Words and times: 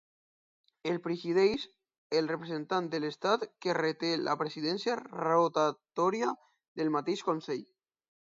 El 0.91 0.95
presideix 1.07 1.65
el 2.19 2.29
representant 2.31 2.87
de 2.95 3.01
l'Estat 3.03 3.45
que 3.65 3.75
reté 3.79 4.11
la 4.29 4.35
presidència 4.41 4.97
rotatòria 5.01 6.31
del 6.81 6.91
mateix 6.97 7.23
Consell. 7.29 7.63